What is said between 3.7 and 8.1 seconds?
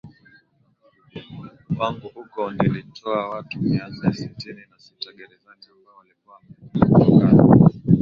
nne sitini na sita gerezani ambao walikuwa wamefungwa kutokana